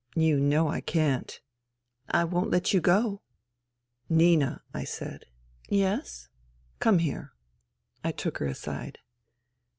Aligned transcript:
"You 0.31 0.39
know 0.39 0.67
I 0.67 0.81
can't."" 0.81 1.39
I 2.09 2.23
won't 2.23 2.49
let 2.49 2.73
you 2.73 2.81
go." 2.81 3.21
"Nina," 4.09 4.63
I 4.73 4.83
said. 4.83 5.25
'* 5.53 5.65
Yes?"" 5.69 6.27
Come 6.79 6.97
here." 6.97 7.33
I 8.03 8.11
took 8.11 8.39
her 8.39 8.47
aside. 8.47 8.97